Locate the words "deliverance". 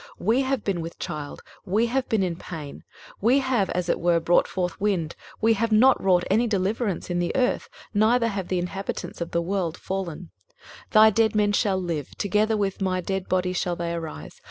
6.47-7.11